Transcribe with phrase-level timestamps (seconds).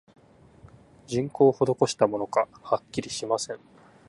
[1.05, 3.59] 人工をほどこしたものか、はっきりしません